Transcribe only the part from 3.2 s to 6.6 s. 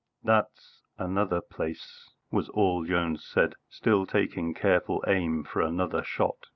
said, still taking careful aim for another shot.